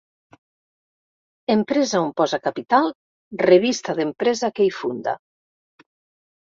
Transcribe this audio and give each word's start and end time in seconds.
Empresa 1.55 2.01
on 2.05 2.09
posa 2.21 2.39
capital, 2.47 2.91
revista 3.45 3.97
d'empresa 4.01 4.53
que 4.59 4.69
hi 4.71 4.75
funda. 4.83 5.17